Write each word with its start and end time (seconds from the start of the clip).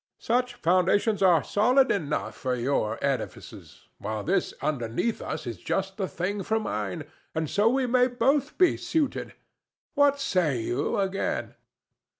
Such 0.17 0.55
foundations 0.55 1.21
are 1.21 1.43
solid 1.43 1.91
enough 1.91 2.35
for 2.35 2.55
your 2.55 2.97
edifices, 3.05 3.81
while 3.99 4.23
this 4.23 4.51
underneath 4.59 5.21
us 5.21 5.45
is 5.45 5.57
just 5.59 5.97
the 5.97 6.07
thing 6.07 6.41
for 6.41 6.59
mine; 6.59 7.03
and 7.35 7.47
so 7.47 7.69
we 7.69 7.85
may 7.85 8.07
both 8.07 8.57
be 8.57 8.77
suited. 8.77 9.33
What 9.93 10.19
say 10.19 10.59
you, 10.63 10.97
again?" 10.97 11.53